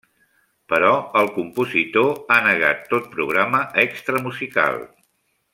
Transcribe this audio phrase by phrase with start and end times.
[0.71, 4.85] Però el compositor ha negat tot programa extramusical.